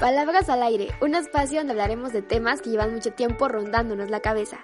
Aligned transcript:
Palabras 0.00 0.50
al 0.50 0.62
aire, 0.62 0.88
un 1.00 1.14
espacio 1.14 1.60
donde 1.60 1.72
hablaremos 1.72 2.12
de 2.12 2.20
temas 2.20 2.60
que 2.60 2.68
llevan 2.68 2.92
mucho 2.92 3.14
tiempo 3.14 3.48
rondándonos 3.48 4.10
la 4.10 4.20
cabeza. 4.20 4.58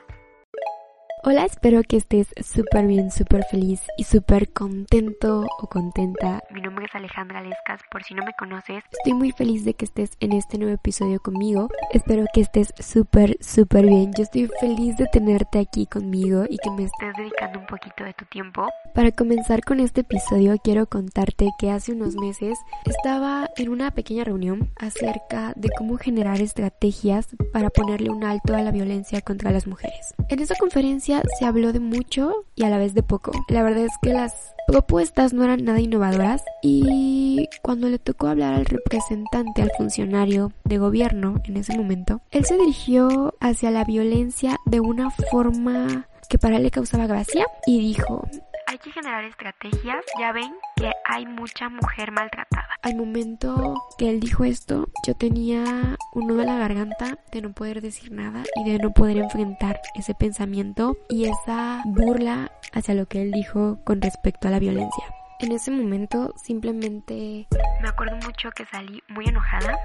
Hola, 1.24 1.44
espero 1.44 1.84
que 1.84 1.98
estés 1.98 2.26
súper 2.44 2.88
bien, 2.88 3.12
súper 3.12 3.44
feliz 3.44 3.80
y 3.96 4.02
súper 4.02 4.52
contento 4.52 5.46
o 5.60 5.66
contenta. 5.68 6.42
Mi 6.50 6.60
nombre 6.60 6.86
es 6.86 6.94
Alejandra 6.96 7.40
Lescas, 7.42 7.80
por 7.92 8.02
si 8.02 8.12
no 8.14 8.24
me 8.24 8.32
conoces. 8.36 8.82
Estoy 8.90 9.14
muy 9.14 9.30
feliz 9.30 9.64
de 9.64 9.74
que 9.74 9.84
estés 9.84 10.10
en 10.18 10.32
este 10.32 10.58
nuevo 10.58 10.74
episodio 10.74 11.20
conmigo. 11.20 11.68
Espero 11.92 12.24
que 12.34 12.40
estés 12.40 12.74
súper, 12.80 13.36
súper 13.40 13.86
bien. 13.86 14.10
Yo 14.16 14.24
estoy 14.24 14.50
feliz 14.58 14.96
de 14.96 15.06
tenerte 15.12 15.60
aquí 15.60 15.86
conmigo 15.86 16.44
y 16.50 16.58
que 16.58 16.70
me 16.72 16.86
estés 16.86 17.14
dedicando 17.16 17.60
un 17.60 17.66
poquito 17.66 18.02
de 18.02 18.14
tu 18.14 18.24
tiempo. 18.24 18.66
Para 18.92 19.12
comenzar 19.12 19.62
con 19.62 19.78
este 19.78 20.00
episodio, 20.00 20.56
quiero 20.58 20.86
contarte 20.86 21.50
que 21.56 21.70
hace 21.70 21.92
unos 21.92 22.16
meses 22.16 22.58
estaba 22.84 23.48
en 23.56 23.68
una 23.68 23.92
pequeña 23.92 24.24
reunión 24.24 24.72
acerca 24.76 25.52
de 25.54 25.70
cómo 25.78 25.98
generar 25.98 26.40
estrategias 26.40 27.28
para 27.52 27.70
ponerle 27.70 28.10
un 28.10 28.24
alto 28.24 28.56
a 28.56 28.60
la 28.62 28.72
violencia 28.72 29.20
contra 29.20 29.52
las 29.52 29.68
mujeres. 29.68 30.16
En 30.28 30.40
esa 30.40 30.56
conferencia 30.56 31.11
se 31.38 31.44
habló 31.44 31.72
de 31.72 31.80
mucho 31.80 32.46
y 32.54 32.64
a 32.64 32.70
la 32.70 32.78
vez 32.78 32.94
de 32.94 33.02
poco. 33.02 33.32
La 33.48 33.62
verdad 33.62 33.84
es 33.84 33.92
que 34.00 34.12
las 34.12 34.54
propuestas 34.66 35.32
no 35.32 35.44
eran 35.44 35.64
nada 35.64 35.80
innovadoras 35.80 36.42
y 36.62 37.48
cuando 37.62 37.88
le 37.88 37.98
tocó 37.98 38.28
hablar 38.28 38.54
al 38.54 38.64
representante, 38.64 39.62
al 39.62 39.72
funcionario 39.76 40.52
de 40.64 40.78
gobierno 40.78 41.40
en 41.44 41.56
ese 41.56 41.76
momento, 41.76 42.22
él 42.30 42.44
se 42.44 42.56
dirigió 42.56 43.34
hacia 43.40 43.70
la 43.70 43.84
violencia 43.84 44.56
de 44.64 44.80
una 44.80 45.10
forma 45.10 46.06
que 46.28 46.38
para 46.38 46.56
él 46.56 46.62
le 46.62 46.70
causaba 46.70 47.06
gracia 47.06 47.44
y 47.66 47.80
dijo, 47.80 48.26
hay 48.72 48.78
que 48.78 48.90
generar 48.90 49.24
estrategias. 49.24 50.04
Ya 50.18 50.32
ven 50.32 50.54
que 50.76 50.90
hay 51.04 51.26
mucha 51.26 51.68
mujer 51.68 52.10
maltratada. 52.10 52.51
Al 52.82 52.96
momento 52.96 53.80
que 53.96 54.10
él 54.10 54.18
dijo 54.18 54.42
esto, 54.42 54.88
yo 55.06 55.14
tenía 55.14 55.96
un 56.14 56.26
nudo 56.26 56.40
en 56.40 56.48
la 56.48 56.58
garganta 56.58 57.16
de 57.30 57.40
no 57.40 57.52
poder 57.52 57.80
decir 57.80 58.10
nada 58.10 58.42
y 58.56 58.68
de 58.68 58.78
no 58.78 58.92
poder 58.92 59.18
enfrentar 59.18 59.80
ese 59.94 60.14
pensamiento 60.14 60.96
y 61.08 61.26
esa 61.26 61.80
burla 61.84 62.50
hacia 62.72 62.94
lo 62.94 63.06
que 63.06 63.22
él 63.22 63.30
dijo 63.30 63.78
con 63.84 64.02
respecto 64.02 64.48
a 64.48 64.50
la 64.50 64.58
violencia. 64.58 65.04
En 65.38 65.52
ese 65.52 65.70
momento 65.70 66.34
simplemente 66.42 67.46
me 67.80 67.88
acuerdo 67.88 68.16
mucho 68.16 68.50
que 68.50 68.66
salí 68.66 69.00
muy 69.08 69.26
enojada 69.26 69.78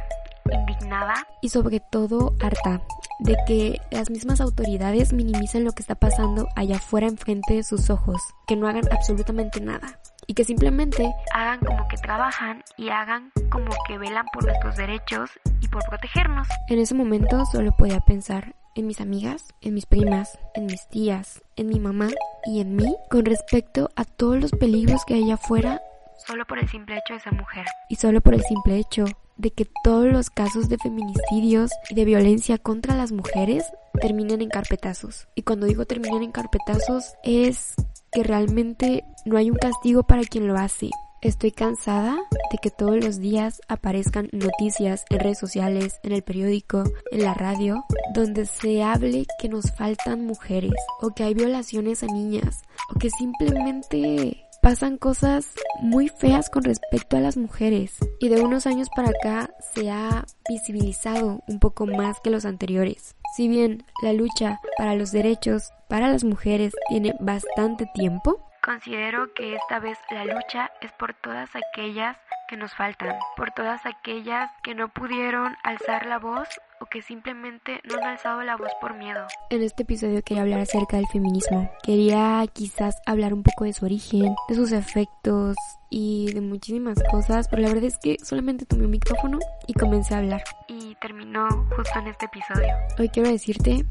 indignada 0.51 1.13
y 1.43 1.49
sobre 1.49 1.79
todo 1.79 2.33
harta 2.41 2.81
de 3.19 3.37
que 3.45 3.79
las 3.91 4.09
mismas 4.09 4.41
autoridades 4.41 5.13
minimicen 5.13 5.65
lo 5.65 5.73
que 5.73 5.83
está 5.83 5.93
pasando 5.93 6.47
allá 6.55 6.77
afuera 6.77 7.05
enfrente 7.05 7.53
de 7.53 7.63
sus 7.63 7.91
ojos, 7.91 8.19
que 8.47 8.55
no 8.55 8.67
hagan 8.67 8.91
absolutamente 8.91 9.61
nada 9.61 9.99
y 10.27 10.33
que 10.33 10.43
simplemente 10.43 11.11
hagan 11.33 11.59
como 11.59 11.87
que 11.87 11.97
trabajan 11.97 12.63
y 12.77 12.89
hagan 12.89 13.31
como 13.49 13.71
que 13.87 13.97
velan 13.97 14.25
por 14.33 14.45
nuestros 14.45 14.75
derechos 14.75 15.31
y 15.61 15.67
por 15.69 15.83
protegernos. 15.85 16.47
En 16.69 16.79
ese 16.79 16.93
momento 16.93 17.45
solo 17.45 17.71
podía 17.71 18.01
pensar 18.01 18.53
en 18.75 18.85
mis 18.85 19.01
amigas, 19.01 19.45
en 19.61 19.73
mis 19.73 19.85
primas, 19.85 20.37
en 20.53 20.67
mis 20.67 20.87
tías, 20.89 21.41
en 21.55 21.67
mi 21.67 21.79
mamá 21.79 22.09
y 22.45 22.61
en 22.61 22.75
mí 22.75 22.95
con 23.09 23.25
respecto 23.25 23.89
a 23.95 24.05
todos 24.05 24.39
los 24.39 24.51
peligros 24.51 25.03
que 25.05 25.15
hay 25.15 25.23
allá 25.23 25.35
afuera 25.35 25.81
solo 26.17 26.45
por 26.45 26.59
el 26.59 26.67
simple 26.67 26.97
hecho 26.97 27.13
de 27.13 27.19
ser 27.19 27.33
mujer. 27.33 27.65
Y 27.89 27.95
solo 27.95 28.21
por 28.21 28.33
el 28.33 28.41
simple 28.41 28.77
hecho 28.77 29.05
de 29.37 29.51
que 29.51 29.67
todos 29.83 30.07
los 30.07 30.29
casos 30.29 30.67
de 30.67 30.77
feminicidios 30.77 31.71
y 31.89 31.95
de 31.95 32.05
violencia 32.05 32.57
contra 32.57 32.95
las 32.95 33.11
mujeres 33.11 33.65
terminen 34.01 34.41
en 34.41 34.49
carpetazos. 34.49 35.27
Y 35.35 35.43
cuando 35.43 35.67
digo 35.67 35.85
terminen 35.85 36.23
en 36.23 36.31
carpetazos 36.31 37.13
es 37.23 37.75
que 38.11 38.23
realmente 38.23 39.03
no 39.25 39.37
hay 39.37 39.49
un 39.49 39.57
castigo 39.57 40.03
para 40.03 40.23
quien 40.23 40.47
lo 40.47 40.57
hace. 40.57 40.89
Estoy 41.21 41.51
cansada 41.51 42.15
de 42.51 42.57
que 42.61 42.69
todos 42.69 43.03
los 43.03 43.19
días 43.19 43.59
aparezcan 43.67 44.29
noticias 44.31 45.03
en 45.09 45.19
redes 45.19 45.39
sociales, 45.39 45.99
en 46.03 46.11
el 46.11 46.21
periódico, 46.21 46.83
en 47.11 47.23
la 47.23 47.33
radio, 47.33 47.83
donde 48.13 48.45
se 48.45 48.83
hable 48.83 49.25
que 49.39 49.49
nos 49.49 49.71
faltan 49.71 50.25
mujeres 50.25 50.73
o 51.01 51.09
que 51.15 51.23
hay 51.23 51.33
violaciones 51.33 52.03
a 52.03 52.07
niñas 52.07 52.61
o 52.93 52.99
que 52.99 53.09
simplemente 53.09 54.46
pasan 54.67 54.97
cosas 54.97 55.55
muy 55.79 56.09
feas 56.09 56.49
con 56.49 56.61
respecto 56.61 57.15
a 57.15 57.21
las 57.21 57.37
mujeres 57.37 57.99
y 58.19 58.27
de 58.27 58.41
unos 58.41 58.67
años 58.67 58.89
para 58.93 59.11
acá 59.11 59.49
se 59.61 59.89
ha 59.89 60.25
visibilizado 60.49 61.41
un 61.47 61.59
poco 61.61 61.85
más 61.85 62.19
que 62.19 62.31
los 62.31 62.43
anteriores. 62.43 63.15
Si 63.37 63.47
bien 63.47 63.85
la 64.03 64.11
lucha 64.11 64.59
para 64.77 64.93
los 64.95 65.13
derechos 65.13 65.71
para 65.87 66.09
las 66.09 66.25
mujeres 66.25 66.73
tiene 66.89 67.15
bastante 67.21 67.85
tiempo, 67.93 68.45
considero 68.61 69.33
que 69.33 69.55
esta 69.55 69.79
vez 69.79 69.97
la 70.11 70.25
lucha 70.25 70.69
es 70.81 70.91
por 70.91 71.13
todas 71.13 71.49
aquellas 71.55 72.17
que 72.49 72.57
nos 72.57 72.75
faltan, 72.75 73.17
por 73.37 73.51
todas 73.51 73.85
aquellas 73.85 74.51
que 74.63 74.75
no 74.75 74.89
pudieron 74.89 75.55
alzar 75.63 76.07
la 76.07 76.19
voz 76.19 76.49
o 76.79 76.85
que 76.85 77.01
simplemente 77.01 77.81
no 77.83 77.95
han 77.97 78.03
alzado 78.03 78.41
la 78.43 78.55
voz 78.55 78.71
por 78.79 78.95
miedo. 78.95 79.25
En 79.49 79.61
este 79.61 79.83
episodio 79.83 80.21
quería 80.23 80.43
hablar 80.43 80.59
acerca 80.61 80.97
del 80.97 81.07
feminismo. 81.07 81.69
Quería 81.83 82.43
quizás 82.53 82.95
hablar 83.05 83.33
un 83.33 83.43
poco 83.43 83.65
de 83.65 83.73
su 83.73 83.85
origen, 83.85 84.35
de 84.47 84.55
sus 84.55 84.71
efectos 84.71 85.55
y 85.89 86.31
de 86.33 86.41
muchísimas 86.41 86.97
cosas, 87.09 87.47
pero 87.47 87.61
la 87.61 87.69
verdad 87.69 87.85
es 87.85 87.97
que 87.97 88.17
solamente 88.23 88.65
tomé 88.65 88.85
un 88.85 88.91
micrófono 88.91 89.39
y 89.67 89.73
comencé 89.73 90.13
a 90.13 90.19
hablar. 90.19 90.43
Y 90.67 90.95
terminó 90.95 91.47
justo 91.75 91.99
en 91.99 92.07
este 92.07 92.25
episodio. 92.25 92.73
Hoy 92.99 93.09
quiero 93.09 93.29
decirte 93.29 93.85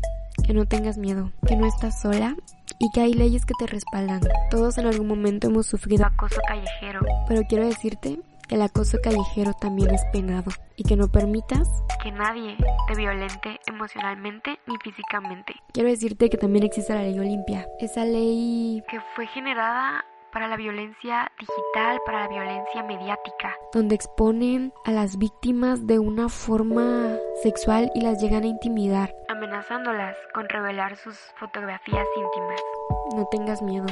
que 0.45 0.53
no 0.53 0.67
tengas 0.67 0.99
miedo, 0.99 1.33
que 1.47 1.57
no 1.57 1.67
estás 1.67 2.01
sola 2.01 2.37
y 2.79 2.91
que 2.91 3.01
hay 3.01 3.15
leyes 3.15 3.47
que 3.47 3.55
te 3.59 3.67
respaldan. 3.67 4.21
Todos 4.51 4.79
en 4.79 4.87
algún 4.87 5.07
momento 5.07 5.49
hemos 5.49 5.67
sufrido 5.67 6.05
acoso 6.05 6.41
callejero, 6.47 7.01
pero 7.27 7.43
quiero 7.49 7.67
decirte 7.67 8.21
el 8.49 8.63
acoso 8.63 8.99
callejero 9.03 9.53
también 9.55 9.91
es 9.95 10.05
penado 10.13 10.51
y 10.77 10.85
que 10.85 10.97
no 10.97 11.09
permitas 11.09 11.69
que 12.03 12.13
nadie 12.13 12.57
te 12.87 12.95
violente 12.95 13.61
emocionalmente 13.67 14.59
ni 14.67 14.77
físicamente. 14.79 15.55
Quiero 15.73 15.89
decirte 15.89 16.31
que 16.31 16.37
también 16.37 16.65
existe 16.65 16.95
la 16.95 17.03
ley 17.03 17.19
Olimpia, 17.19 17.67
esa 17.81 18.05
ley 18.05 18.83
que 18.89 19.01
fue 19.15 19.27
generada 19.27 20.05
para 20.33 20.49
la 20.49 20.57
violencia 20.57 21.33
digital, 21.41 21.99
para 22.05 22.21
la 22.21 22.29
violencia 22.29 22.83
mediática, 22.83 23.57
donde 23.73 23.95
exponen 23.95 24.73
a 24.85 24.93
las 24.93 25.17
víctimas 25.17 25.87
de 25.87 25.99
una 25.99 26.29
forma 26.29 27.17
sexual 27.43 27.91
y 27.95 28.03
las 28.03 28.21
llegan 28.21 28.45
a 28.45 28.47
intimidar, 28.47 29.15
amenazándolas 29.29 30.15
con 30.35 30.49
revelar 30.49 30.97
sus 30.97 31.19
fotografías 31.41 32.07
íntimas. 32.17 32.61
No 33.17 33.27
tengas 33.31 33.63
miedo, 33.63 33.87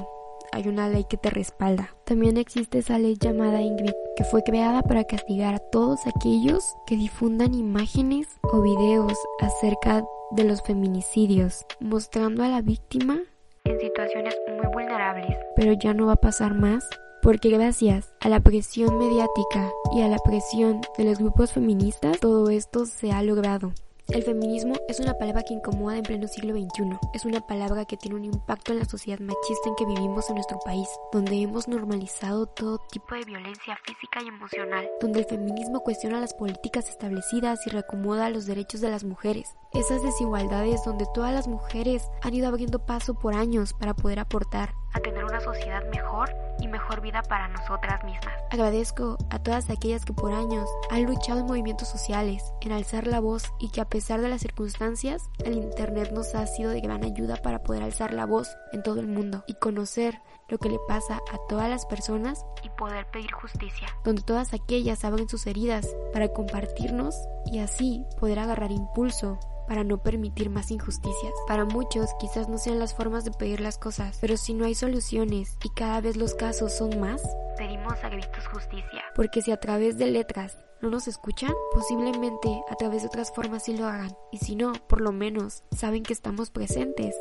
hay 0.53 0.69
una 0.69 0.89
ley 0.89 1.05
que 1.05 1.17
te 1.17 1.31
respalda. 1.31 1.95
También 2.05 2.37
existe 2.37 2.79
esa 2.79 2.99
ley 2.99 3.17
llamada 3.19 3.63
Ingrid, 3.63 3.95
que 4.17 4.25
fue 4.25 4.43
creada 4.43 4.83
para 4.83 5.05
castigar 5.05 5.55
a 5.55 5.59
todos 5.59 6.07
aquellos 6.07 6.77
que 6.87 6.97
difundan 6.97 7.55
imágenes 7.55 8.29
o 8.43 8.63
videos 8.63 9.19
acerca 9.41 10.05
de 10.31 10.45
los 10.45 10.63
feminicidios, 10.63 11.67
mostrando 11.81 12.43
a 12.43 12.49
la 12.49 12.61
víctima 12.61 13.19
en 13.65 13.81
situaciones 13.81 14.35
muy 14.47 14.67
vulnerables. 14.73 15.37
Pero 15.57 15.73
ya 15.73 15.95
no 15.95 16.07
va 16.07 16.13
a 16.13 16.17
pasar 16.17 16.55
más 16.55 16.85
porque 17.23 17.49
gracias 17.49 18.15
a 18.21 18.29
la 18.29 18.41
presión 18.41 18.99
mediática 18.99 19.71
y 19.95 20.03
a 20.03 20.09
la 20.09 20.19
presión 20.19 20.83
de 20.99 21.05
los 21.05 21.19
grupos 21.19 21.53
feministas, 21.53 22.21
todo 22.21 22.51
esto 22.51 22.85
se 22.85 23.13
ha 23.13 23.23
logrado. 23.23 23.73
El 24.09 24.23
feminismo 24.23 24.75
es 24.87 25.01
una 25.01 25.17
palabra 25.17 25.43
que 25.43 25.55
incomoda 25.55 25.97
en 25.97 26.03
pleno 26.03 26.29
siglo 26.29 26.53
XXI. 26.53 26.99
Es 27.15 27.25
una 27.25 27.41
palabra 27.41 27.87
que 27.87 27.97
tiene 27.97 28.17
un 28.17 28.27
impacto 28.27 28.73
en 28.73 28.79
la 28.79 28.85
sociedad 28.85 29.19
machista 29.19 29.69
en 29.69 29.77
que 29.77 29.87
vivimos 29.87 30.29
en 30.29 30.35
nuestro 30.35 30.59
país, 30.61 30.89
donde 31.11 31.41
hemos 31.41 31.69
normalizado 31.69 32.47
todo 32.47 32.79
tipo 32.93 33.15
de 33.15 33.25
violencia 33.25 33.79
física 33.83 34.23
y 34.23 34.29
emocional, 34.29 34.91
donde 35.01 35.21
el 35.21 35.25
feminismo 35.25 35.81
cuestiona 35.81 36.21
las 36.21 36.35
políticas 36.35 36.91
establecidas 36.91 37.67
y 37.67 37.71
reacomoda 37.71 38.29
los 38.29 38.45
derechos 38.45 38.83
de 38.83 38.91
las 38.91 39.05
mujeres. 39.05 39.57
Esas 39.73 40.03
desigualdades 40.03 40.85
donde 40.85 41.07
todas 41.15 41.33
las 41.33 41.49
mujeres 41.49 42.11
han 42.23 42.35
ido 42.35 42.47
abriendo 42.49 42.85
paso 42.85 43.15
por 43.15 43.35
años 43.35 43.73
para 43.73 43.95
poder 43.95 44.19
aportar 44.21 44.75
a 44.95 45.01
tener 45.01 45.25
una 45.25 45.41
sociedad 45.41 45.85
mejor 45.91 46.35
y 46.61 46.69
mejor 46.69 47.01
vida 47.01 47.23
para 47.23 47.49
nosotras 47.49 48.03
mismas. 48.05 48.35
Agradezco 48.51 49.19
a 49.31 49.39
todas 49.39 49.69
aquellas 49.69 50.05
que 50.05 50.13
por 50.13 50.33
años 50.33 50.69
han 50.91 51.05
luchado 51.05 51.41
en 51.41 51.47
movimientos 51.47 51.89
sociales, 51.89 52.55
en 52.61 52.73
alzar 52.73 53.07
la 53.07 53.21
voz 53.21 53.53
y 53.59 53.71
que 53.71 53.81
a 53.81 53.89
pesar 53.89 54.21
de 54.21 54.29
las 54.29 54.41
circunstancias, 54.41 55.29
el 55.45 55.55
Internet 55.55 56.13
nos 56.13 56.35
ha 56.35 56.47
sido 56.47 56.71
de 56.71 56.81
gran 56.81 57.05
ayuda 57.05 57.37
para 57.37 57.63
poder 57.63 57.83
alzar 57.83 58.15
la 58.15 58.27
voz 58.27 58.57
en 58.73 58.83
todo 58.83 59.01
el 59.01 59.09
mundo 59.09 59.45
y 59.47 59.55
conocer 59.55 60.21
lo 60.49 60.59
que 60.59 60.69
le 60.69 60.79
pasa 60.87 61.21
a 61.33 61.39
todas 61.49 61.69
las 61.69 61.87
personas 61.87 62.45
y 62.63 62.69
poder 62.71 63.07
pedir 63.11 63.33
justicia, 63.33 63.89
donde 64.05 64.23
todas 64.23 64.55
aquellas 64.55 65.05
abren 65.05 65.29
sus 65.29 65.47
heridas 65.47 65.95
para 66.13 66.29
compartirnos 66.29 67.17
y 67.47 67.59
así 67.59 68.05
poder 68.21 68.39
agarrar 68.39 68.71
impulso 68.71 69.39
para 69.67 69.85
no 69.85 70.03
permitir 70.03 70.51
más 70.51 70.71
injusticias. 70.71 71.33
Para 71.47 71.65
muchos 71.65 72.11
quizás 72.19 72.49
no 72.49 72.59
sean 72.59 72.79
las 72.79 72.95
formas 72.95 73.25
de 73.25 73.31
pedir 73.31 73.61
las 73.61 73.79
cosas, 73.79 74.19
pero 74.21 74.37
si 74.37 74.55
no 74.55 74.65
hay 74.65 74.75
soluciones 74.75 75.57
y 75.63 75.71
cada 75.71 76.01
vez 76.01 76.17
los 76.17 76.35
casos 76.35 76.73
son 76.73 77.01
más, 77.01 77.23
pedimos 77.57 78.03
a 78.03 78.09
gritos 78.09 78.47
justicia. 78.49 79.05
Porque 79.15 79.43
si 79.43 79.53
a 79.53 79.59
través 79.59 79.99
de 79.99 80.07
letras 80.07 80.59
no 80.81 80.91
nos 80.91 81.09
escuchan, 81.09 81.53
posiblemente 81.73 82.63
a 82.71 82.75
través 82.77 83.03
de 83.03 83.09
otras 83.09 83.33
formas 83.33 83.65
sí 83.65 83.77
lo 83.77 83.87
hagan. 83.87 84.15
Y 84.31 84.39
si 84.39 84.57
no, 84.57 84.73
por 84.89 85.01
lo 85.01 85.13
menos 85.13 85.63
saben 85.77 86.03
que 86.03 86.13
estamos 86.13 86.51
presentes 86.51 87.15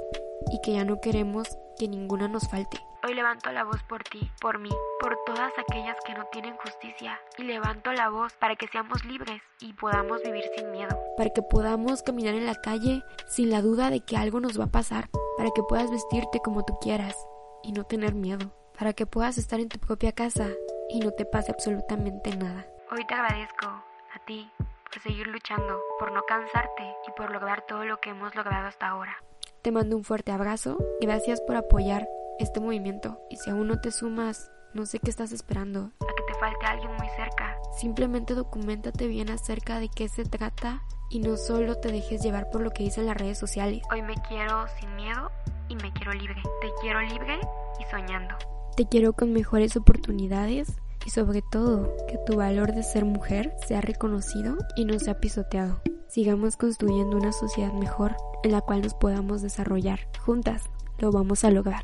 y 0.52 0.60
que 0.62 0.74
ya 0.74 0.86
no 0.86 1.00
queremos 1.00 1.48
que 1.78 1.88
ninguna 1.88 2.28
nos 2.28 2.48
falte. 2.50 2.78
Hoy 3.06 3.16
levanto 3.16 3.52
la 3.52 3.66
voz 3.66 3.84
por 3.84 4.02
ti, 4.06 4.32
por 4.40 4.60
mí, 4.60 4.70
por 5.02 5.18
todas 5.26 5.52
aquellas 5.58 5.98
que 6.06 6.14
no 6.14 6.24
tienen 6.32 6.56
justicia. 6.56 7.20
Y 7.38 7.44
levanto 7.44 7.92
la 7.92 8.08
voz 8.08 8.34
para 8.36 8.56
que 8.56 8.70
seamos 8.70 9.04
libres 9.04 9.42
y 9.60 9.74
podamos 9.74 10.24
vivir 10.24 10.46
sin 10.56 10.72
miedo. 10.72 10.98
Para 11.18 11.30
que 11.32 11.42
podamos 11.42 12.02
caminar 12.02 12.34
en 12.34 12.46
la 12.46 12.56
calle 12.56 13.04
sin 13.28 13.50
la 13.50 13.62
duda 13.62 13.90
de 13.90 14.00
que 14.00 14.16
algo 14.16 14.40
nos 14.40 14.58
va 14.58 14.66
a 14.66 14.72
pasar. 14.72 15.10
Para 15.36 15.50
que 15.54 15.64
puedas 15.64 15.92
vestirte 15.92 16.40
como 16.42 16.64
tú 16.64 16.80
quieras 16.80 17.18
y 17.62 17.74
no 17.74 17.84
tener 17.84 18.16
miedo. 18.16 18.56
Para 18.80 18.94
que 18.94 19.06
puedas 19.06 19.38
estar 19.38 19.60
en 19.60 19.68
tu 19.68 19.80
propia 19.80 20.14
casa 20.14 20.48
y 20.88 21.02
no 21.02 21.12
te 21.12 21.26
pase 21.26 21.52
absolutamente 21.52 22.34
nada. 22.38 22.66
Hoy 22.90 23.06
te 23.06 23.16
agradezco 23.16 23.68
a 23.68 24.26
ti 24.26 24.50
por 24.58 25.02
seguir 25.02 25.28
luchando, 25.28 25.82
por 26.00 26.14
no 26.14 26.24
cansarte 26.24 26.96
y 27.06 27.12
por 27.18 27.32
lograr 27.32 27.66
todo 27.68 27.84
lo 27.84 28.00
que 28.00 28.12
hemos 28.12 28.34
logrado 28.34 28.68
hasta 28.68 28.88
ahora. 28.88 29.22
Te 29.62 29.74
mando 29.74 29.98
un 29.98 30.06
fuerte 30.06 30.32
abrazo 30.32 30.78
y 31.02 31.06
gracias 31.06 31.42
por 31.42 31.58
apoyar 31.58 32.08
este 32.44 32.60
movimiento. 32.60 33.20
Y 33.30 33.38
si 33.38 33.50
aún 33.50 33.68
no 33.68 33.80
te 33.80 33.92
sumas, 33.92 34.52
no 34.74 34.86
sé 34.86 35.00
qué 35.00 35.10
estás 35.10 35.32
esperando. 35.32 35.92
A 36.02 36.06
que 36.06 36.34
te 36.34 36.40
falte 36.40 36.66
alguien 36.66 36.92
muy 36.98 37.08
cerca. 37.16 37.58
Simplemente 37.78 38.34
documentate 38.34 39.08
bien 39.08 39.30
acerca 39.30 39.80
de 39.80 39.90
qué 39.90 40.10
se 40.10 40.26
trata 40.26 40.84
y 41.10 41.20
no 41.20 41.38
solo 41.38 41.76
te 41.76 41.92
dejes 41.92 42.22
llevar 42.22 42.50
por 42.50 42.62
lo 42.62 42.72
que 42.72 42.84
dicen 42.84 43.06
las 43.06 43.18
redes 43.18 43.38
sociales. 43.38 43.82
Hoy 43.92 44.02
me 44.02 44.16
quiero 44.28 44.66
sin 44.80 44.96
miedo 44.96 45.32
y 45.70 45.76
me 45.76 45.92
quiero 45.94 46.14
libre. 46.14 46.42
Te 46.62 46.70
quiero 46.82 47.02
libre 47.02 47.40
y 47.80 47.84
soñando. 47.92 48.36
Te 48.76 48.88
quiero 48.88 49.14
con 49.14 49.32
mejores 49.32 49.76
oportunidades 49.78 50.80
y 51.06 51.10
sobre 51.10 51.42
todo 51.42 51.96
que 52.08 52.18
tu 52.26 52.38
valor 52.38 52.74
de 52.74 52.84
ser 52.84 53.06
mujer 53.06 53.56
sea 53.66 53.82
reconocido 53.82 54.58
y 54.76 54.86
no 54.86 54.98
sea 55.00 55.20
pisoteado. 55.20 55.82
Sigamos 56.08 56.58
construyendo 56.58 57.18
una 57.18 57.32
sociedad 57.32 57.74
mejor 57.74 58.16
en 58.44 58.52
la 58.52 58.62
cual 58.62 58.82
nos 58.82 58.94
podamos 58.94 59.42
desarrollar. 59.42 60.00
Juntas 60.20 60.64
lo 60.98 61.12
vamos 61.12 61.44
a 61.44 61.52
lograr. 61.52 61.84